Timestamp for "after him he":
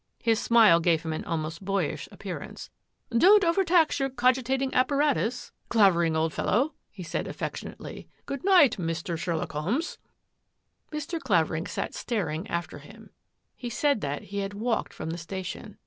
12.47-13.69